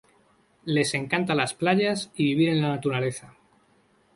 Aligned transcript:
Les 0.77 0.93
encanta 0.99 1.35
las 1.35 1.53
playas 1.53 2.09
y 2.15 2.23
vivir 2.25 2.49
en 2.49 2.63
la 2.63 2.69
naturaleza. 2.69 3.35